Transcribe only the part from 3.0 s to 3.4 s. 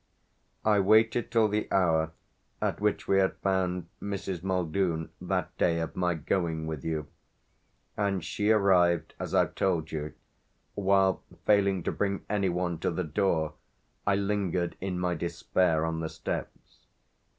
we had